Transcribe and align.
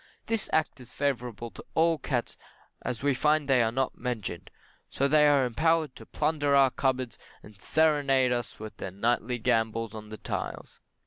This 0.25 0.49
Act 0.51 0.79
is 0.79 0.91
favourable 0.91 1.51
to 1.51 1.63
all 1.75 1.99
cats 1.99 2.35
as 2.81 3.03
we 3.03 3.13
find 3.13 3.47
they 3.47 3.61
are 3.61 3.71
not 3.71 3.99
mentioned, 3.99 4.49
so 4.89 5.07
they 5.07 5.27
are 5.27 5.45
empowered 5.45 5.95
to 5.95 6.07
plunder 6.07 6.55
our 6.55 6.71
cupboards, 6.71 7.19
and 7.43 7.59
seranade 7.61 8.31
us 8.31 8.57
with 8.59 8.77
their 8.77 8.89
nightly 8.89 9.37
gambols 9.37 9.93
on 9.93 10.09
the 10.09 10.17
tiles. 10.17 10.79